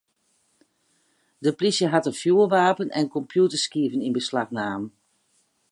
[1.45, 4.83] De plysje hat in fjoerwapen en kompjûterskiven yn beslach naam.